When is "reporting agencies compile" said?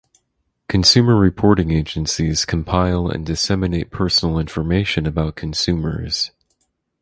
1.15-3.07